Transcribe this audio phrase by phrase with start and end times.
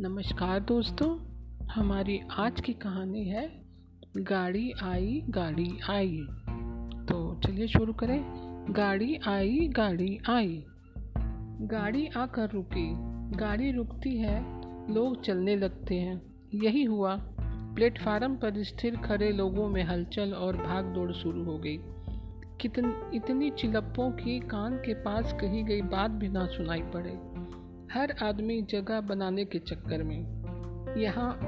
[0.00, 1.18] नमस्कार दोस्तों,
[1.66, 3.62] हमारी आज की कहानी है,
[4.16, 6.26] गाड़ी आई गाड़ी आई।
[7.08, 8.20] तो चलिए शुरू करें।
[8.70, 10.64] गाड़ी आई गाड़ी आई।
[11.60, 12.90] गाड़ी आकर रुकी।
[13.36, 14.40] गाड़ी रुकती है,
[14.94, 16.22] लोग चलने लगते हैं।
[16.54, 17.16] यही हुआ।
[17.74, 21.78] प्लेटफार्म पर स्थिर खड़े लोगों में हलचल और भाग दौड़ शुरू हो गई।
[22.60, 27.27] कितन, इतनी चिलप्पों की कान के पास कही गई बात भी ना सुनाई पड़े।
[27.92, 30.38] हर आदमी जगह बनाने के चक्कर में।
[30.98, 31.40] यहाँ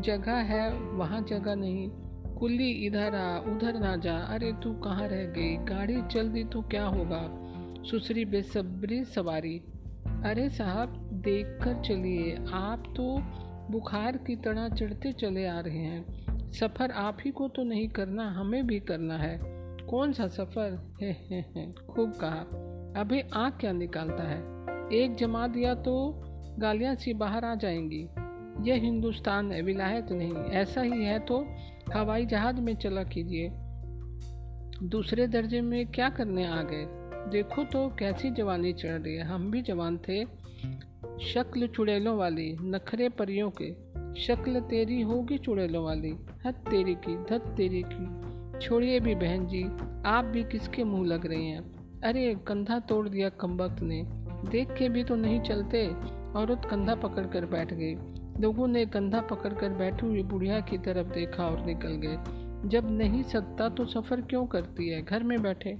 [0.00, 1.90] जगह है वहाँ जगह नहीं।
[2.34, 5.56] कुल्ली इधर आ उधर ना जा। अरे तू कहाँ रह गई?
[5.56, 7.28] गाड़ी चल दी तो क्या होगा?
[7.82, 9.62] सुसरी बेसब्री सवारी।
[10.24, 13.18] अरे साहब देख कर चलिए। आप तो
[13.72, 16.04] बुखार की तरह चढ़ते चले आ रहे हैं।
[16.50, 19.40] सफ़र आप ही को तो नहीं करना हमें भी करना है।
[19.86, 20.96] कौन सा सफ़र?
[21.02, 22.40] है, खूब कहा।
[23.00, 24.60] अभी आँख क्या निकालता है?
[24.92, 26.22] एक जमा दिया तो
[26.58, 28.08] गालियाँ सी बाहर आ जाएँगी।
[28.70, 31.46] यह हिंदुस्तान है विलायत नहीं, ऐसा ही है तो
[31.94, 33.50] हवाई जहाज़ में चला कीजिए।
[34.82, 36.86] दूसरे दर्जे में क्या करने आ गए?
[37.30, 40.24] देखो तो कैसी जवानी चढ़ रही है। हम भी जवान थे,
[41.24, 46.14] शक्ल चुड़ैलों वाली, नखरे परियों के। शक्ल तेरी होगी चुड़ैलों वाली,
[46.46, 49.62] हद तेरी की, धत तेरी की। छोड़िए भी बहन जी,
[50.06, 51.60] आप भी किसके मुँह लग रही हैं?
[52.00, 55.86] अरे कंधा तोड़ दिया कम्बक ने। देख के भी तो नहीं चलते।
[56.36, 57.94] औरत कंधा पकड़ कर बैठ गई।
[58.40, 62.16] लोगों ने कंधा पकड़ कर बैठी हुई बुढ़िया की तरफ़ देखा और निकल गए।
[62.68, 65.02] जब नहीं सकता तो सफ़र क्यों करती है?
[65.02, 65.78] घर में बैठे।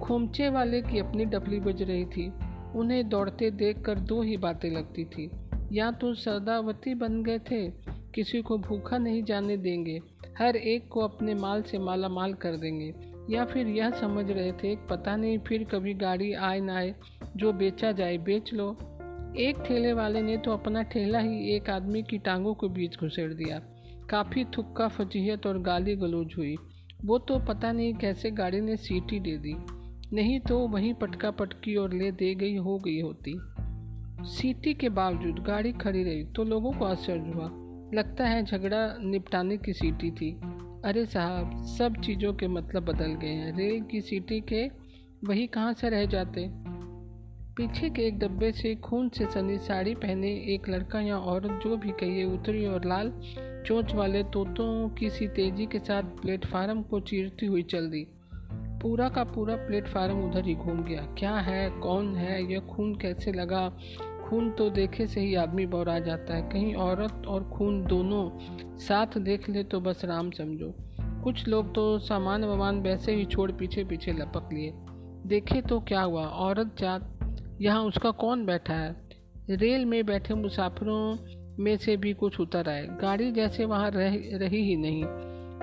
[0.00, 2.32] खोमचे वाले की अपनी डफली बज रही थी।
[2.74, 5.30] उन्हें दौड़ते देखकर दो ही बातें लगती थी।
[5.72, 7.70] या तो सदावती बन गए थे,
[8.14, 10.00] किसी को भूखा नहीं जाने देंगे,
[10.38, 12.94] हर एक को अपने माल से माला माल कर देंगे,
[13.30, 16.94] या फिर यह समझ रहे थे, पता नहीं फिर कभी गाड़ी आए ना आए
[17.36, 18.78] जो बेचा जाए, बेच लो।
[19.38, 23.32] एक ठेले वाले ने तो अपना ठेला ही एक आदमी की टांगों के बीच घुसेड़
[23.34, 23.58] दिया।
[24.10, 26.56] काफ़ी थुक्का फजीहत और गाली गलोज हुई।
[27.04, 29.54] वो तो पता नहीं कैसे गाड़ी ने सीटी दे दी।
[30.12, 33.40] नहीं तो वहीं पटका पटकी और ले दे गई हो गई होती।
[34.22, 37.50] सीटी के बावजूद गाड़ी खड़ी रही तो लोगों को आश्चर्य हुआ।
[37.94, 40.32] लगता है झगड़ा निपटाने की सीटी थी।
[40.84, 44.68] अरे साहब, सब चीज़ों के मतलब बदल गए हैं। रेल की सीटी के
[45.24, 46.73] वही कहाँ से रह जाते?
[47.56, 51.76] पीछे के एक डब्बे से खून से सनी साड़ी पहने एक लड़का या औरत जो
[51.76, 53.12] भी कहिए उतरी और लाल
[53.66, 58.06] चोंच वाले तोतों की सी तेज़ी के साथ प्लेटफार्म को चीरती हुई चल दी।
[58.52, 61.70] पूरा का पूरा प्लेटफार्म उधर ही घूम गया। क्या है?
[61.70, 62.52] कौन है?
[62.52, 63.78] यह खून कैसे लगा?
[64.24, 68.30] खून तो देखे से ही आदमी बौरा जाता है। कहीं औरत और खून दोनों
[68.78, 73.52] साथ देख ले तो बस राम समझो। कुछ लोग तो सामान वामान वैसे ही छोड़
[73.52, 74.72] पीछे पीछे लपक लिए।
[75.26, 76.26] देखे तो क्या हुआ?
[76.26, 77.13] औरत जात
[77.64, 78.96] यहाँ उसका कौन बैठा है?
[79.50, 81.16] रेल में बैठे मुसाफिरों
[81.58, 85.04] में से भी कुछ उतर आए। गाड़ी जैसे वहाँ रह रही ही नहीं।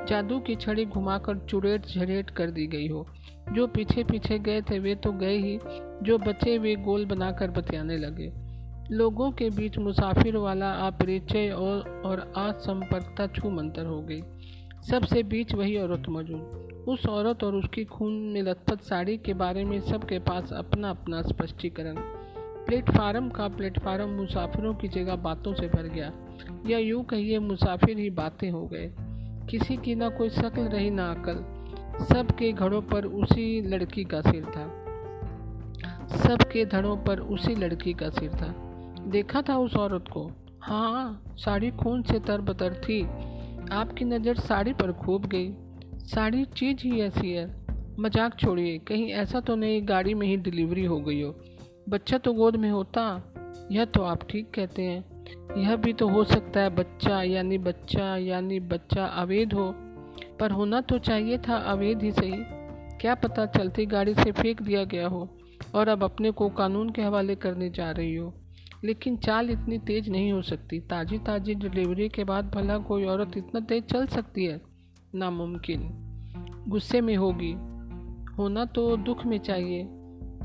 [0.06, 3.08] जादू की छड़ी घुमाकर चुड़ेट झड़ेट कर दी गई हो।
[3.52, 5.60] जो पीछे पीछे गए थे वे तो गए ही।
[6.04, 8.32] जो बचे वे गोल बनाकर बतियाने लगे।
[8.96, 14.22] लोगों के बीच मुसाफिर वाला अपरिचय और, और असंपर्कता छू मंतर हो गई।
[14.90, 19.66] सबसे बीच वही औरत मौजूद। उस औरत और उसकी खून में लथपथ साड़ी के बारे
[19.66, 21.96] में सबके पास अपना अपना स्पष्टीकरण।
[22.66, 26.12] प्लेटफार्म का प्लेटफार्म मुसाफिरों की जगह बातों से भर गया।
[26.68, 28.94] या यूँ कहिए, मुसाफिर ही बातें हो गए।
[29.50, 31.62] किसी की ना कोई शक्ल रही ना अकल।
[32.06, 34.68] सबके घड़ों पर उसी लड़की का सिर था।
[36.18, 38.54] सबके धड़ों पर उसी लड़की का सिर था।
[39.08, 40.32] देखा था उस औरत को?
[40.62, 43.04] हाँ साड़ी खून से तरबतर थी।
[43.72, 45.54] आपकी नज़र साड़ी पर खूब गई।
[46.02, 47.66] सारी चीज़ ही ऐसी है।
[48.00, 51.36] मज़ाक छोड़िए, कहीं ऐसा तो नहीं गाड़ी में ही डिलीवरी हो गई हो।
[51.90, 53.34] बच्चा तो गोद में होता,
[53.72, 55.26] यह तो आप ठीक कहते हैं।
[55.58, 59.74] यह भी तो हो सकता है बच्चा, यानी बच्चा यानी बच्चा अवैध हो।
[60.40, 62.34] पर होना तो चाहिए था अवैध ही सही।
[63.02, 65.38] क्या पता चलती गाड़ी से फेंक दिया गया हो
[65.76, 68.34] और अब अपने को कानून के हवाले करने जा रही हो।
[68.84, 73.32] लेकिन चाल इतनी तेज़ नहीं हो सकती। ताज़ी ताज़ी डिलीवरी के बाद भला कोई औरत
[73.38, 74.71] इतना तेज़ चल सकती है?
[75.16, 75.90] नामुमकिन।
[76.68, 77.52] गुस्से में होगी।
[78.36, 79.90] होना तो दुख में चाहिए।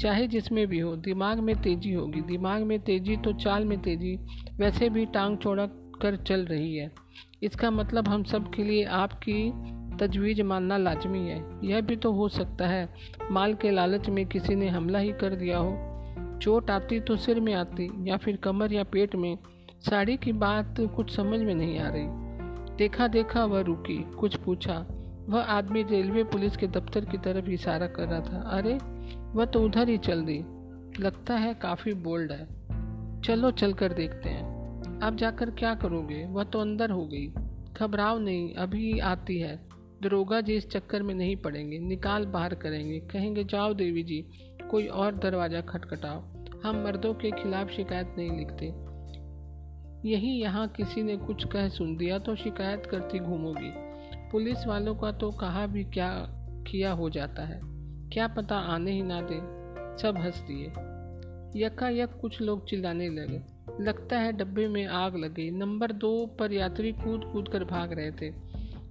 [0.01, 4.19] चाहे जिसमें भी हो, दिमाग में तेज़ी होगी। दिमाग में तेज़ी तो चाल में तेज़ी,
[4.57, 5.67] वैसे भी टांग चौड़ा
[6.03, 6.93] कर चल रही है।
[7.43, 9.53] इसका मतलब हम सब के लिए आपकी
[9.97, 12.89] तजवीज़ मानना लाजमी है। यह भी तो हो सकता है,
[13.31, 15.77] माल के लालच में किसी ने हमला ही कर दिया हो।
[16.39, 19.39] चोट आती तो सिर में आती, या फिर कमर या पेट में।
[19.81, 22.26] साड़ी की बात कुछ समझ में नहीं आ रही।
[22.77, 24.87] देखा देखा वह रुकी, कुछ पूछा।
[25.29, 28.79] वह आदमी रेलवे पुलिस के दफ्तर की तरफ़ इशारा कर रहा था। अरे,
[29.39, 30.39] वह तो उधर ही चल दी।
[31.03, 32.47] लगता है काफ़ी बोल्ड है।
[33.23, 34.47] चलो, चल कर देखते हैं।
[35.01, 36.27] अब जाकर क्या करोगे?
[36.27, 37.27] वह तो अंदर हो गई।
[37.79, 39.69] घबराओ नहीं, अभी आती है।
[40.03, 44.27] दरोगा जी इस चक्कर में नहीं पड़ेंगे। निकाल बाहर करेंगे। कहेंगे, जाओ देवी जी,
[44.71, 46.23] कोई और दरवाज़ा खटखटाओ।
[46.65, 48.86] हम मर्दों के खिलाफ शिकायत नहीं लिखते।
[50.05, 53.73] यही यहाँ किसी ने कुछ कह सुन दिया तो शिकायत करती घूमोगी।
[54.31, 56.11] पुलिस वालों का तो कहा भी क्या
[56.71, 57.61] किया हो जाता है।
[58.09, 59.41] क्या पता आने ही ना दे।
[60.03, 60.67] सब हंस दिए।
[61.65, 63.41] यकायक कुछ लोग चिल्लाने लगे।
[63.85, 68.11] लगता है डब्बे में आग लगी। नंबर दो पर यात्री कूद कूद कर भाग रहे
[68.11, 68.31] थे।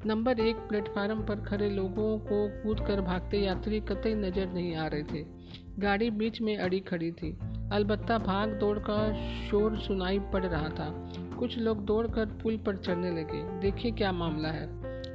[0.05, 4.87] नंबर एक प्लेटफार्म पर खड़े लोगों को कूद कर भागते यात्री कतई नज़र नहीं आ
[4.87, 5.34] रहे थे।
[5.79, 7.37] गाड़ी बीच में अड़ी खड़ी थी।
[7.73, 9.13] अलबत्ता भाग दौड़ का
[9.47, 14.49] शोर सुनाई पड़ रहा था। कुछ लोग दौड़कर पुल पर चढ़ने लगे। देखिए क्या मामला
[14.49, 14.69] है।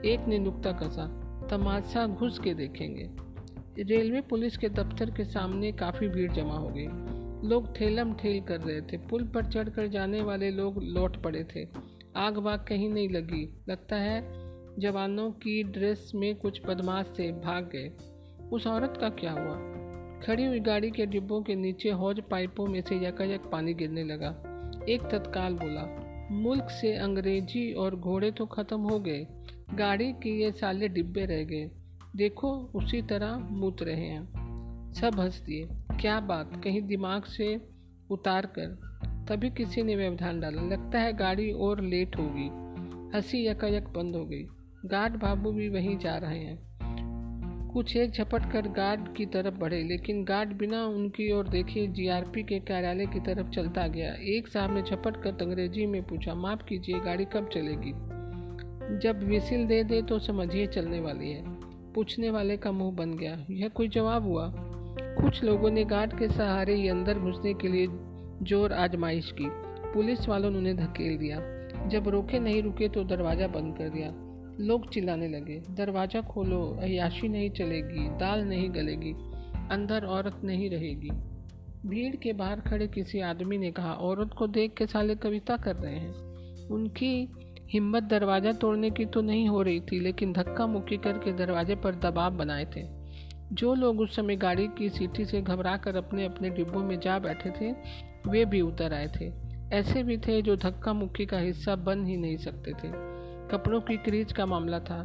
[0.04, 1.20] एक ने नुकता कसा।
[1.50, 3.10] तमाशा घुस के देखेंगे।
[3.82, 6.86] रेलवे पुलिस के दफ्तर के सामने काफ़ी भीड़ जमा हो गई।
[7.48, 11.68] लोग ठेलम ठेल कर रहे थे। पुल पर चढ़कर जाने वाले लोग लौट पड़े थे।
[12.16, 17.70] आग वाग कहीं नहीं लगी। लगता है जवानों की ड्रेस में कुछ बदमाश से भाग
[17.74, 17.92] गए।
[18.52, 19.79] उस औरत का क्या हुआ?
[20.26, 24.28] खड़ी हुई गाड़ी के डिब्बों के नीचे हौज पाइपों में से यकायक पानी गिरने लगा।
[24.88, 29.26] एक तत्काल बोला, मुल्क से अंग्रेज़ी और घोड़े तो खत्म हो गए।
[29.74, 31.70] गाड़ी के ये साले डिब्बे रह गए।
[32.16, 34.32] देखो, उसी तरह मूत रहे हैं
[34.92, 36.60] सब हंस दिए। क्या बात?
[36.64, 37.60] कहीं दिमाग से
[38.10, 38.90] उतार कर।
[39.28, 42.50] तभी किसी ने व्यवधान डाला। लगता है गाड़ी और लेट होगी।
[43.16, 44.42] हँसी यकायक बंद हो गई।
[44.84, 46.69] गार्ड बाबू भी वहीं जा रहे हैं।
[47.72, 52.42] कुछ एक झपट कर गार्ड की तरफ़ बढ़े, लेकिन गार्ड बिना उनकी ओर देखे जीआरपी
[52.42, 56.64] के कार्यालय की तरफ़ चलता गया। एक साहब ने झपट कर अंग्रेज़ी में पूछा, माफ़
[56.64, 57.92] कीजिए, गाड़ी कब चलेगी?
[58.98, 61.42] जब विसिल दे दे तो समझिए चलने वाली है।
[61.92, 64.52] पूछने वाले का मुँह बन गया। यह कोई जवाब हुआ?
[65.22, 67.86] कुछ लोगों ने गार्ड के सहारे ही अंदर घुसने के लिए
[68.44, 69.46] ज़ोर आजमाइश की।
[69.94, 71.38] पुलिस वालों ने उन्हें धकेल दिया।
[71.88, 74.29] जब रोके नहीं रुके तो दरवाज़ा बंद कर दिया।
[74.60, 79.12] लोग चिल्लाने लगे। दरवाज़ा खोलो अयाशी नहीं चलेगी, दाल नहीं गलेगी,
[79.70, 81.10] अंदर औरत नहीं रहेगी।
[81.86, 85.76] भीड़ के बाहर खड़े किसी आदमी ने कहा, औरत को देख के साले कविता कर
[85.76, 87.28] रहे हैं। उनकी
[87.70, 91.94] हिम्मत दरवाज़ा तोड़ने की तो नहीं हो रही थी, लेकिन धक्का मुक्की करके दरवाजे पर
[91.94, 92.82] दबाव बनाए थे।
[93.52, 97.18] जो लोग उस समय गाड़ी की सीटी से घबरा कर अपने अपने डिब्बों में जा
[97.18, 97.72] बैठे थे,
[98.30, 99.32] वे भी उतर आए थे।
[99.76, 103.09] ऐसे भी थे जो धक्का मुक्की का हिस्सा बन ही नहीं सकते थे।
[103.50, 104.98] कपड़ों की क्रीज का मामला था।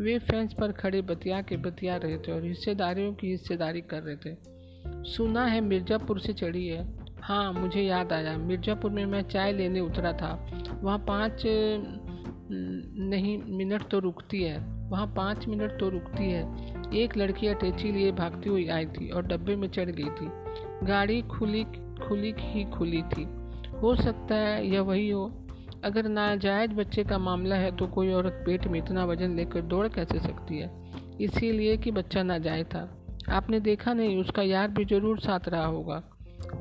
[0.00, 4.16] वे फेंस पर खड़े बतिया के बतिया रहे थे और हिस्सेदारियों की हिस्सेदारी कर रहे
[4.16, 4.36] थे।
[5.10, 6.86] सुना है मिर्ज़ापुर से चढ़ी है।
[7.20, 10.32] हाँ मुझे याद आया। मिर्ज़ापुर में मैं चाय लेने उतरा था।
[10.82, 11.42] वहाँ पाँच
[12.50, 14.58] नहीं, मिनट तो रुकती है।
[14.88, 19.26] वहाँ पाँच मिनट तो रुकती है। एक लड़की अटैची लिए भागती हुई आई थी और
[19.26, 20.28] डब्बे में चढ़ गई थी।
[20.86, 21.64] गाड़ी खुली
[22.02, 23.24] खुली ही खुली थी।
[23.82, 25.41] हो सकता है यह वही हो।
[25.84, 29.86] अगर नाजायज बच्चे का मामला है तो कोई औरत पेट में इतना वज़न लेकर दौड़
[29.88, 30.70] कैसे सकती है?
[31.20, 32.88] इसीलिए कि बच्चा नाजायज था।
[33.30, 36.02] आपने देखा नहीं, उसका यार भी ज़रूर साथ रहा होगा।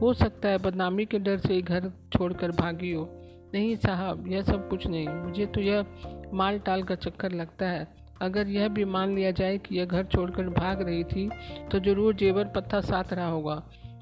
[0.01, 3.07] हो सकता है बदनामी के डर से घर छोड़कर भागी हो।
[3.53, 5.85] नहीं साहब, यह सब कुछ नहीं। मुझे तो यह
[6.33, 7.87] माल टाल का चक्कर लगता है।
[8.21, 11.29] अगर यह भी मान लिया जाए कि यह घर छोड़कर भाग रही थी
[11.71, 13.55] तो ज़रूर जेवर पत्ता साथ रहा होगा।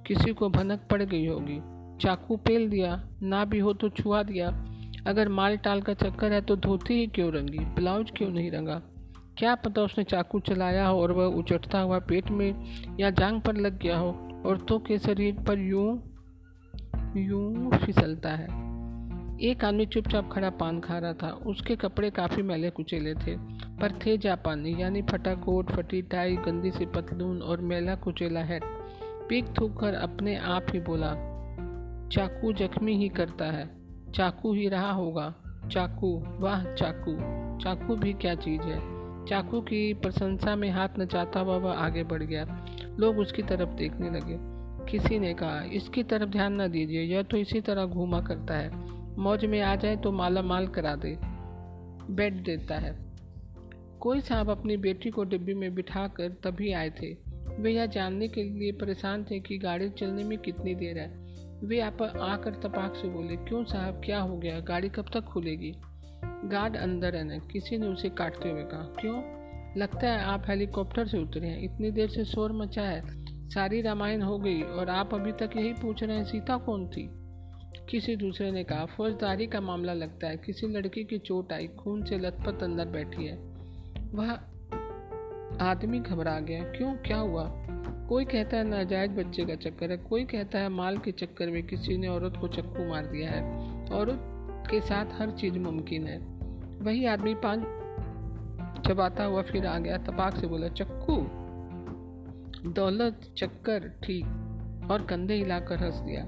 [0.07, 1.59] किसी को भनक पड़ गई होगी।
[2.01, 4.49] चाकू पेल दिया, ना भी हो तो छुआ दिया।
[5.09, 7.59] अगर माल टाल का चक्कर है तो धोती ही क्यों रंगी?
[7.59, 8.81] ब्लाउज क्यों नहीं रंगा?
[9.37, 13.55] क्या पता उसने चाकू चलाया हो और वह उचटता हुआ पेट में या जांग पर
[13.55, 14.09] लग गया हो।
[14.45, 15.87] औरतों के शरीर पर यूँ
[17.17, 18.47] यूँ फिसलता है।
[19.41, 23.35] एक आदमी चुपचाप खड़ा पान खा रहा था। उसके कपड़े काफ़ी मैले कुचेले थे,
[23.77, 28.63] पर थे जापानी, यानी फटा कोट, फटी टाई, गंदी सी पतलून और मेला कुचेला हैट
[29.29, 31.13] पीक थूक कर अपने आप ही बोला,
[32.09, 33.78] चाकू जख्मी ही करता है।
[34.15, 35.35] चाकू ही रहा होगा।
[35.71, 37.13] चाकू, वाह, चाकू।
[37.59, 38.99] चाकू भी क्या चीज़ है?
[39.25, 42.65] चाकू की प्रशंसा में हाथ नचाता हुआ वह आगे बढ़ गया।
[42.99, 44.59] लोग उसकी तरफ़ देखने लगे।
[44.91, 48.71] किसी ने कहा, इसकी तरफ़ ध्यान न दीजिए, यह तो इसी तरह घूमा करता है।
[49.19, 51.17] मौज में आ जाए तो माला माल करा दे
[52.13, 52.99] बेड देता है।
[53.99, 57.17] कोई साहब अपनी बेटी को डिब्बी में बिठा कर तभी आए थे।
[57.59, 61.18] वे यह जानने के लिए परेशान थे कि गाड़ी चलने में कितनी देर है।
[61.63, 64.59] वे आप आकर तपाक से बोले, क्यों साहब, क्या हो गया?
[64.59, 65.75] गाड़ी कब तक खुलेगी?
[66.45, 69.39] गार्ड अंदर है किसी ने उसे काटते हुए कहा। क्यों?
[69.77, 74.21] लगता है आप हेलीकॉप्टर से उतरे हैं। इतनी देर से शोर मचा है। सारी रामायण
[74.21, 77.09] हो गई और आप अभी तक यही पूछ रहे हैं, सीता कौन थी?
[77.89, 82.05] किसी दूसरे ने कहा, फौजदारी का मामला लगता है। किसी लड़की की चोट आई, खून
[82.05, 83.37] से लथपथ अंदर बैठी है।
[84.13, 84.31] वह
[85.61, 86.93] आदमी घबरा गया। क्यों?
[86.93, 87.68] क्या हुआ?
[87.89, 91.67] कोई कहता है नाजायज बच्चे का चक्कर है, कोई कहता है माल के चक्कर में
[91.67, 93.41] किसी ने औरत को चक्कू मार दिया है,
[93.91, 94.19] औरत
[94.71, 96.17] के साथ हर चीज़ मुमकिन है।
[96.79, 97.61] वही आदमी पान
[98.87, 101.15] चबाता हुआ फिर आ गया, तपाक से बोला, चक्कू,
[102.69, 104.25] दौलत, चक्कर, ठीक,
[104.91, 106.25] और कंधे हिलाकर हंस दिया।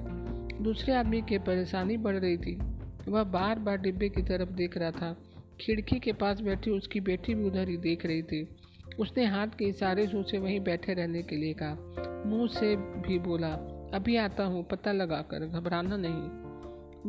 [0.63, 2.59] दूसरे आदमी की परेशानी बढ़ रही थी।
[3.07, 5.17] वह बार बार डिब्बे की तरफ़ देख रहा था।
[5.61, 8.55] खिड़की के पास बैठी उसकी बेटी भी उधर ही देख रही थी।
[8.99, 11.93] उसने हाथ के इशारे से उसे वहीं बैठे रहने के लिए कहा।
[12.27, 13.51] मुँह से भी बोला,
[13.93, 16.41] अभी आता हूँ, पता लगा कर घबराना नहीं।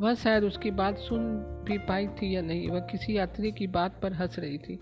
[0.01, 4.01] वह शायद उसकी बात सुन भी पाई थी या नहीं, वह किसी यात्री की बात
[4.03, 4.81] पर हंस रही थी।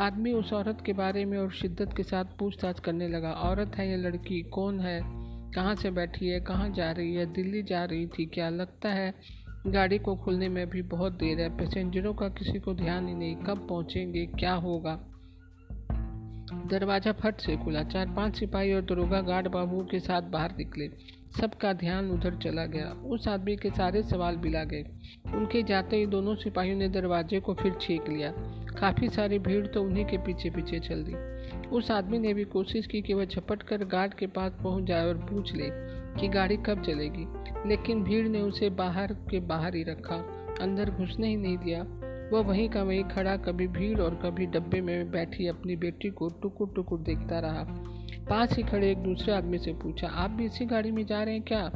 [0.00, 3.90] आदमी उस औरत के बारे में और शिद्दत के साथ पूछताछ करने लगा, औरत है
[3.90, 5.00] या लड़की, कौन है?
[5.52, 8.48] कहाँ से बैठी है, कहाँ जा रही है, दिल्ली जा रही थी क्या?
[8.48, 9.14] लगता है
[9.66, 13.36] गाड़ी को खुलने में भी बहुत देर है, पैसेंजरों का किसी को ध्यान ही नहीं,
[13.36, 15.15] कब पहुँचेंगे, क्या होगा?
[16.52, 20.88] दरवाज़ा फट से खुला। चार पाँच सिपाही और दरोगा गार्ड बाबू के साथ बाहर निकले।
[21.40, 24.84] सबका ध्यान उधर चला गया। उस आदमी के सारे सवाल बिला गए।
[25.34, 28.32] उनके जाते ही दोनों सिपाहियों ने दरवाजे को फिर छेक लिया।
[28.80, 31.14] काफ़ी सारी भीड़ तो उन्हीं के पीछे पीछे चल दी।
[31.68, 35.06] उस आदमी ने भी कोशिश की कि वह झपट कर गार्ड के पास पहुँच जाए
[35.06, 35.68] और पूछ ले
[36.20, 37.26] कि गाड़ी कब चलेगी।
[37.68, 40.16] लेकिन भीड़ ने उसे बाहर के बाहर ही रखा।
[40.60, 41.95] अंदर घुसने ही नहीं दिया।
[42.32, 46.28] वह वहीं का वहीं खड़ा, कभी भीड़ और कभी डब्बे में बैठी अपनी बेटी को
[46.28, 47.64] टुकुर टुकुर देखता रहा।
[48.30, 51.34] पास ही खड़े एक दूसरे आदमी से पूछा, आप भी इसी गाड़ी में जा रहे
[51.34, 51.70] हैं क्या?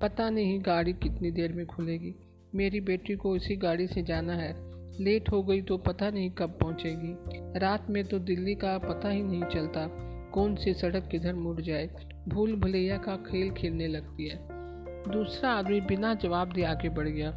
[0.00, 2.14] पता नहीं, गाड़ी कितनी देर में खुलेगी।
[2.54, 4.54] मेरी बेटी को इसी गाड़ी से जाना है।
[5.04, 7.16] लेट हो गई तो पता नहीं कब पहुंचेगी।
[7.58, 9.86] रात में तो दिल्ली का पता ही नहीं चलता,
[10.32, 11.90] कौन सी सड़क किधर मुड़ जाए।
[12.28, 14.48] भूल भुलैया का खेल खेलने लगती है।
[15.12, 17.30] दूसरा आदमी बिना जवाब दिए आगे बढ़ गया।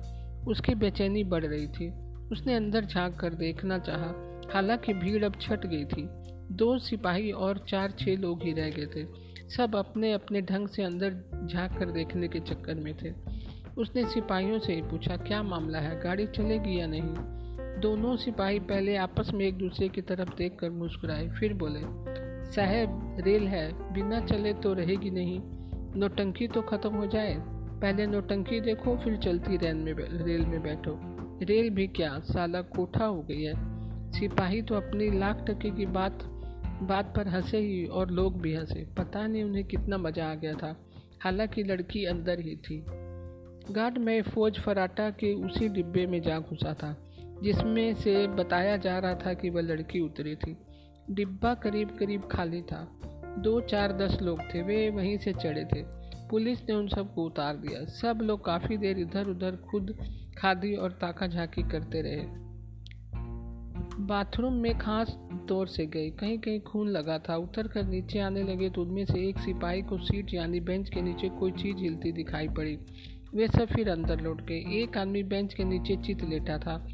[0.48, 5.66] उसकी बेचैनी बढ़ रही थी। उसने अंदर झाँक कर देखना चाहा। हालाँकि भीड़ अब छट
[5.66, 6.08] गई थी।
[6.56, 10.84] दो सिपाही और चार छह लोग ही रह गए थे। सब अपने अपने ढंग से
[10.84, 11.10] अंदर
[11.52, 13.14] झाँक कर देखने के चक्कर में थे।
[13.78, 16.02] उसने सिपाहियों से ही पूछा, क्या मामला है?
[16.02, 17.42] गाड़ी चलेगी या नहीं?
[17.82, 21.80] दोनों सिपाही पहले आपस में एक दूसरे की तरफ़ देख कर मुस्कुराए, फिर बोले,
[22.52, 25.42] साहब, रेल है। बिना चले तो रहेगी नहीं।
[26.00, 27.36] नोटंकी तो ख़त्म हो जाए।
[27.82, 29.94] पहले नोटंकी देखो, फिर चलती रेल में
[30.26, 31.11] रेल में बैठो।
[31.42, 33.54] रेल भी क्या साला कोठा हो गई है?
[34.12, 36.24] सिपाही तो अपनी लाख टके की बात
[36.84, 40.54] बात पर हंसे ही और लोग भी हंसे। पता नहीं उन्हें कितना मज़ा आ गया
[40.54, 40.76] था।
[41.22, 42.86] हालाँकि लड़की अंदर ही थी।
[43.72, 46.96] गार्ड में फौज फराटा के उसी डिब्बे में जा घुसा था,
[47.44, 50.58] जिसमें से बताया जा रहा था कि वह लड़की उतरी थी।
[51.10, 53.00] डिब्बा करीब करीब खाली था।
[53.40, 55.84] दो चार दस लोग थे, वे वहीं से चढ़े थे।
[56.28, 59.98] पुलिस ने उन सबको उतार दिया। सब लोग काफ़ी देर इधर उधर खुद
[60.38, 62.52] खादी और ताका झाकी करते रहे।
[64.00, 68.44] बाथरूम में खास दौर से गए। कहीं कहीं खून लगा था। उतर कर नीचे आने
[68.44, 72.12] लगे तो उनमें से एक सिपाही को सीट यानी बेंच के नीचे कोई चीज़ हिलती
[72.12, 72.80] दिखाई पड़ी।
[73.36, 76.88] वे सब फिर अंदर लौट गए। एक आदमी बेंच के नीचे चित लेटा था।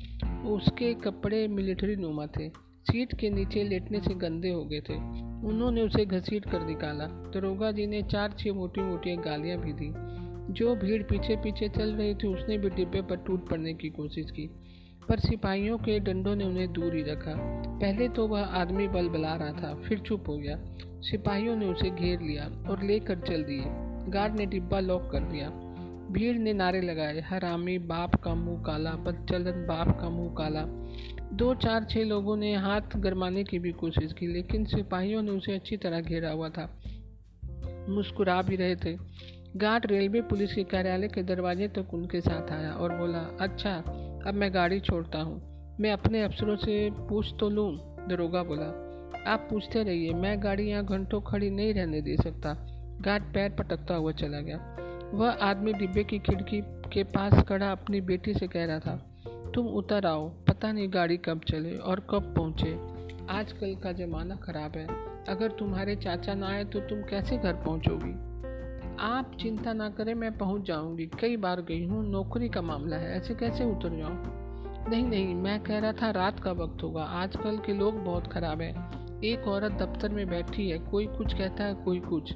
[0.46, 2.50] उसके कपड़े मिलिट्री नुमा थे।
[2.84, 4.96] सीट के नीचे लेटने से गंदे हो गए थे।
[5.48, 10.17] उन्होंने उसे घसीट कर निकाला। दरोगा जी ने चार छह मोटी मोटी गालियाँ भी दी।
[10.50, 14.32] जो भीड़ पीछे पीछे चल रही थी, उसने भी डिब्बे पर टूट पड़ने की कोशिश
[14.32, 14.50] की,
[15.10, 17.34] पर सिपाहियों के डंडों ने उन्हें दूर ही रखा।
[17.82, 20.60] पहले तो वह आदमी बल बला रहा था, फिर चुप हो गया।
[21.01, 23.63] सिपाहियों ने उसे घेर लिया और लेकर चल दिए।
[24.12, 25.50] गार्ड ने डिब्बा लॉक कर दिया।
[26.12, 30.66] भीड़ ने नारे लगाए, हरामी, बाप का मुँह काला, बदचलन, बाप का मुँह काला।
[31.34, 35.56] दो चार छः लोगों ने हाथ गरमाने की भी कोशिश की, लेकिन सिपाहियों ने उसे
[35.56, 36.80] अच्छी तरह घेरा हुआ था।
[37.89, 38.98] मुस्कुरा भी रहे थे।
[39.57, 43.71] गार्ड रेलवे पुलिस के कार्यालय के दरवाजे तक उनके साथ आया और बोला अच्छा
[44.27, 47.71] अब मैं गाड़ी छोड़ता हूँ। मैं अपने अफसरों से पूछ तो लूँ?
[48.09, 48.65] दरोगा बोला,
[49.31, 52.53] आप पूछते रहिए, मैं गाड़ी यहाँ घंटों खड़ी नहीं रहने दे सकता।
[53.01, 54.59] गार्ड पैर पटकता हुआ चला गया।
[55.13, 56.61] वह आदमी डिब्बे की खिड़की
[56.93, 58.95] के पास खड़ा अपनी बेटी से कह रहा था,
[59.55, 62.77] तुम उतर आओ, पता नहीं गाड़ी कब चले और कब पहुँचे।
[63.31, 64.87] आजकल का ज़माना ख़राब है।
[65.29, 68.15] अगर तुम्हारे चाचा ना आए तो तुम कैसे घर पहुँचोगी?
[69.00, 73.18] आप चिंता ना करें, मैं पहुँच जाऊँगी। कई बार गई हूँ, नौकरी का मामला है,
[73.18, 74.24] ऐसे कैसे उतर जाऊँ?
[74.89, 78.62] नहीं नहीं, मैं कह रहा था रात का वक्त होगा। आजकल के लोग बहुत ख़राब
[78.62, 82.34] हैं। एक औरत दफ्तर में बैठी है, कोई कुछ कहता है, कोई कुछ।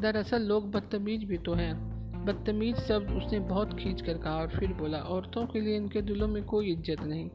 [0.00, 1.92] दरअसल लोग बदतमीज भी तो हैं।
[2.24, 6.28] बदतमीज शब्द उसने बहुत खींच कर कहा और फिर बोला, औरतों के लिए इनके दिलों
[6.28, 7.30] में कोई इज़्ज़त नहीं।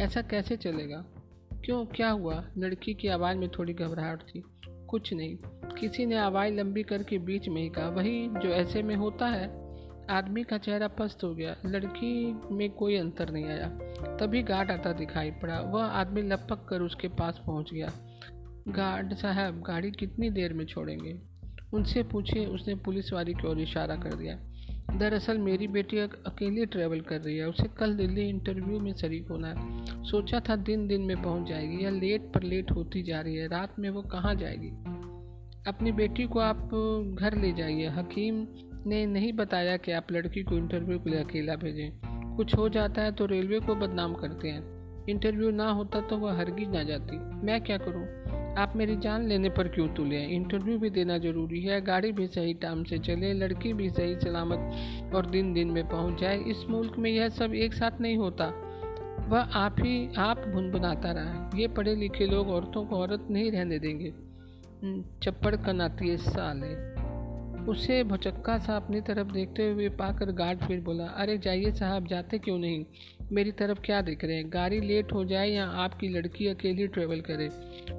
[0.00, 1.04] ऐसा कैसे चलेगा?
[1.64, 2.44] क्यों, क्या हुआ?
[2.58, 5.36] लड़की की आवाज़ में थोड़ी घबराहट थी। कुछ नहीं।
[5.80, 9.62] किसी ने आवाज़ लंबी करके बीच में ही कहा, वही जो ऐसे में होता है।
[10.10, 13.68] आदमी का चेहरा पस्त हो गया। लड़की में कोई अंतर नहीं आया।
[14.16, 17.88] तभी गार्ड आता दिखाई पड़ा। वह आदमी लपक कर उसके पास पहुँच गया।
[18.68, 21.18] गार्ड साहब, गाड़ी कितनी देर में छोड़ेंगे?
[21.74, 24.38] उनसे पूछे। उसने पुलिस वाली की ओर इशारा कर दिया।
[24.98, 29.48] दरअसल मेरी बेटी अकेली ट्रैवल कर रही है। उसे कल दिल्ली इंटरव्यू में शरीक होना
[29.48, 33.36] है। सोचा था दिन दिन में पहुँच जाएगी। या लेट पर लेट होती जा रही
[33.36, 34.70] है। रात में वो कहाँ जाएगी?
[35.66, 36.70] अपनी बेटी को आप
[37.18, 38.46] घर ले जाइए। हकीम
[38.86, 41.90] ने नहीं बताया कि आप लड़की को इंटरव्यू के लिए अकेला भेजें।
[42.36, 46.32] कुछ हो जाता है तो रेलवे को बदनाम करते हैं। इंटरव्यू ना होता तो वह
[46.32, 47.16] हरगिज ना जाती।
[47.46, 48.04] मैं क्या करूँ?
[48.54, 50.28] आप मेरी जान लेने पर क्यों तुले हैं?
[50.28, 55.14] इंटरव्यू भी देना ज़रूरी है। गाड़ी भी सही टाइम से चले, लड़की भी सही सलामत
[55.14, 58.52] और दिन दिन में पहुँच जाए। इस मुल्क में यह सब एक साथ नहीं होता।
[59.28, 63.78] वह आप ही, आप भुनभुनाता रहा ये पढ़े लिखे लोग औरतों को औरत नहीं रहने
[63.78, 64.12] देंगे।
[65.22, 66.92] चप्पड़ कनाती है साले
[67.62, 72.38] उसे भुचक्का सा अपनी तरफ़ देखते हुए पाकर गार्ड फिर बोला, अरे जाइए साहब, जाते
[72.38, 72.84] क्यों नहीं?
[73.32, 74.50] मेरी तरफ़ क्या देख रहे हैं?
[74.52, 77.50] गाड़ी लेट हो जाए या आपकी लड़की अकेली ट्रेवल करे?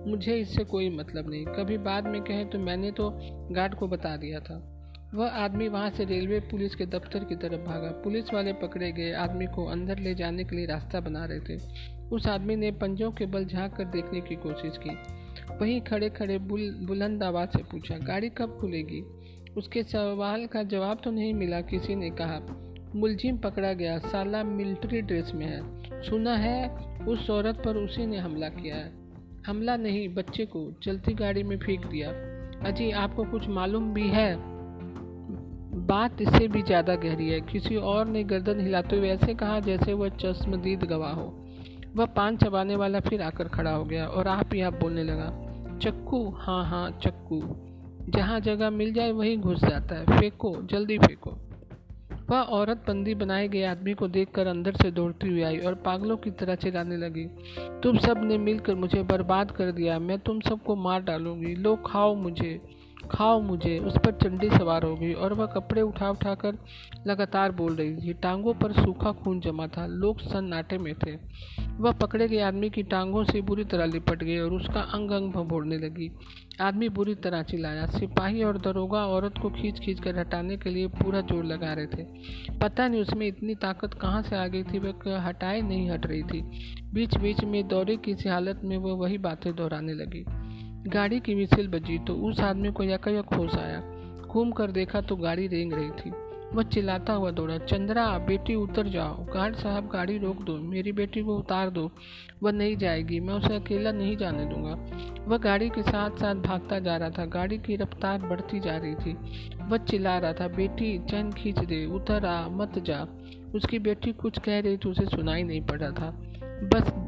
[0.08, 3.10] मुझे इससे कोई मतलब नहीं। कभी बाद में कहें तो मैंने तो
[3.52, 4.70] गार्ड को बता दिया था।
[5.14, 9.12] वह आदमी वहाँ से रेलवे, पुलिस के दफ्तर की तरफ़ भागा। पुलिस वाले पकड़े गए।
[9.12, 11.62] आदमी को अंदर ले जाने के लिए रास्ता बना रहे थे।
[12.12, 16.38] उस आदमी ने पंजों के बल झाँक कर देखने की कोशिश की। वहीं खड़े खड़े
[16.38, 19.02] बुल, बुलंद आवाज़ से पूछा, गाड़ी कब खुलेगी?
[19.58, 22.42] उसके सवाल का जवाब तो नहीं मिला, किसी ने कहा।
[22.96, 26.70] मुलजिम पकड़ा गया, साला मिलिट्री ड्रेस में है। सुना है,
[27.06, 28.92] उस औरत पर उसी ने हमला किया है।
[29.48, 32.10] हमला नहीं, बच्चे को चलती गाड़ी में फेंक दिया।
[32.70, 34.54] अजी, आपको कुछ मालूम भी है?
[35.86, 39.94] बात इससे भी ज़्यादा गहरी है। किसी और ने गर्दन हिलाते हुए ऐसे कहा जैसे
[39.94, 41.43] वह चश्मदीद गवाह हो।
[41.96, 45.30] वह पान चबाने वाला फिर आकर खड़ा हो गया और आप ही आप बोलने लगा,
[45.80, 47.42] चक्कू हाँ हाँ चक्कू।
[48.10, 51.32] जहाँ जगह मिल जाए वहीं घुस जाता है। फेंको, जल्दी फेंको।
[52.30, 56.18] वह औरत बंदी बनाए गए आदमी को देखकर अंदर से दौड़ती हुई आई और पागलों
[56.18, 57.26] की तरह चिल्लाने लगी,
[57.84, 62.60] तुम सबने मिलकर मुझे बर्बाद कर दिया। मैं तुम सबको मार डालूँगी। लो, खाओ मुझे
[63.12, 66.58] खाओ मुझे। उस पर चंडी सवार हो गई और वह कपड़े उठा उठा कर
[67.08, 71.16] लगातार बोल रही थी। टांगों पर सूखा खून जमा था। लोग सन्नाटे में थे।
[71.80, 75.32] वह पकड़े गए आदमी की टांगों से बुरी तरह लिपट गई और उसका अंग अंग
[75.32, 76.10] भभोड़ने लगी।
[76.62, 80.88] आदमी बुरी तरह चिल्लाया। सिपाही और दरोगा औरत को खींच खींच कर हटाने के लिए
[80.88, 84.80] पूरा ज़ोर लगा रहे थे। पता नहीं उसमें इतनी ताकत कहाँ से आ गई थी,
[84.80, 86.42] वह हटाए नहीं हट रही थी।
[86.94, 90.24] बीच बीच में दौरे की सी हालत में वह वही बातें दोहराने लगी।
[90.90, 93.80] गाड़ी की विसिल बजी तो उस आदमी को यकायक होश आया।
[94.28, 96.12] घूम कर देखा तो गाड़ी रेंग रही थी।
[96.54, 101.22] वह चिल्लाता हुआ दौड़ा, चंद्रा बेटी उतर जाओ। गार्ड साहब गाड़ी रोक दो, मेरी बेटी
[101.22, 101.92] को उतार दो,
[102.44, 104.86] वह नहीं जाएगी, मैं उसे अकेला नहीं जाने दूँगा।
[105.26, 108.96] वह गाड़ी के साथ साथ भागता जा रहा था, गाड़ी की रफ्तार बढ़ती जा रही
[108.96, 109.18] थी।
[109.62, 113.08] वह चिल्ला रहा था, बेटी, चैन खींच दे, उतर आ, मत जा।
[113.56, 116.12] उसकी बेटी कुछ कह रही थी, उसे सुनाई नहीं पड़ रहा था।
[116.64, 117.03] बस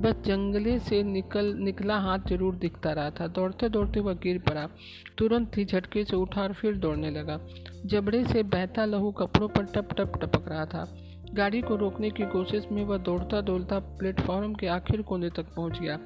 [0.00, 4.68] बस जंगले से निकल, निकला हाथ ज़रूर दिखता रहा था। दौड़ते दौड़ते वह गिर पड़ा।
[5.18, 7.38] तुरंत ही झटके से उठा और फिर दौड़ने लगा।
[7.86, 10.96] जबड़े से बहता लहू कपड़ों पर टप टप टपक रहा था।
[11.34, 15.78] गाड़ी को रोकने की कोशिश में वह दौड़ता दौड़ता प्लेटफॉर्म के आखिर कोने तक पहुँच
[15.78, 15.98] गया।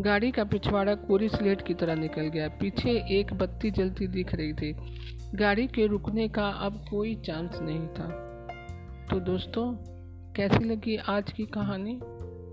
[0.00, 4.52] गाड़ी का पिछवाड़ा पूरी स्लेट की तरह निकल गया। पीछे एक बत्ती जलती दिख रही
[4.52, 4.72] थी।
[5.34, 8.08] गाड़ी के रुकने का अब कोई चांस नहीं था।
[9.10, 9.72] तो दोस्तों,
[10.36, 12.00] कैसी लगी आज की कहानी?